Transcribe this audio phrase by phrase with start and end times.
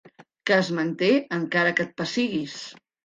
[0.51, 2.57] Que es manté encara que et pessiguis.